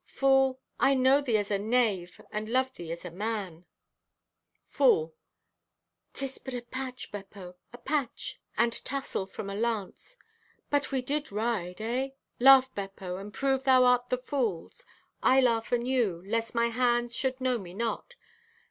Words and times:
Fool, 0.07 0.59
I 0.79 0.95
know 0.95 1.21
thee 1.21 1.37
as 1.37 1.51
a 1.51 1.59
knave 1.59 2.19
and 2.31 2.49
love 2.49 2.73
thee 2.73 2.91
as 2.91 3.05
a 3.05 3.11
man." 3.11 3.67
(Fool) 4.65 5.13
"'Tis 6.13 6.39
but 6.39 6.55
a 6.55 6.63
patch, 6.63 7.11
Beppo, 7.11 7.55
a 7.71 7.77
patch 7.77 8.41
and 8.57 8.73
tassel 8.83 9.27
from 9.27 9.47
a 9.47 9.53
lance... 9.53 10.17
but 10.71 10.91
we 10.91 11.03
did 11.03 11.31
ride, 11.31 11.79
eh? 11.81 12.09
Laugh, 12.39 12.73
Beppo, 12.73 13.17
and 13.17 13.31
prove 13.31 13.63
thou 13.63 13.83
art 13.85 14.09
the 14.09 14.17
fool's! 14.17 14.85
I 15.21 15.39
laugh 15.39 15.71
anew, 15.71 16.23
lest 16.25 16.55
my 16.55 16.71
friends 16.71 17.15
should 17.15 17.39
know 17.39 17.59
me 17.59 17.75
not. 17.75 18.15